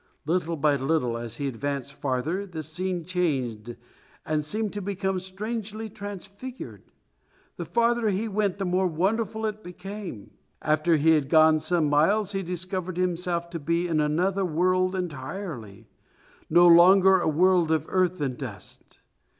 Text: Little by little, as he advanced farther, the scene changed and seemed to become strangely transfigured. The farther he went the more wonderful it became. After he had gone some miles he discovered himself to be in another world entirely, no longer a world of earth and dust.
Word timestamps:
Little 0.25 0.55
by 0.57 0.77
little, 0.77 1.15
as 1.15 1.35
he 1.37 1.47
advanced 1.47 1.93
farther, 1.93 2.43
the 2.47 2.63
scene 2.63 3.05
changed 3.05 3.75
and 4.25 4.43
seemed 4.43 4.73
to 4.73 4.81
become 4.81 5.19
strangely 5.19 5.91
transfigured. 5.91 6.81
The 7.57 7.65
farther 7.65 8.09
he 8.09 8.27
went 8.27 8.57
the 8.57 8.65
more 8.65 8.87
wonderful 8.87 9.45
it 9.45 9.63
became. 9.63 10.31
After 10.59 10.97
he 10.97 11.11
had 11.11 11.29
gone 11.29 11.59
some 11.59 11.85
miles 11.87 12.31
he 12.31 12.41
discovered 12.41 12.97
himself 12.97 13.47
to 13.51 13.59
be 13.59 13.87
in 13.87 13.99
another 13.99 14.43
world 14.43 14.95
entirely, 14.95 15.85
no 16.49 16.65
longer 16.65 17.19
a 17.19 17.27
world 17.27 17.69
of 17.69 17.85
earth 17.87 18.19
and 18.21 18.35
dust. 18.35 18.97